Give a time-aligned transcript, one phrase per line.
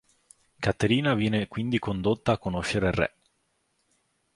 [0.59, 3.15] Caterina viene quindi condotta a conoscere il re.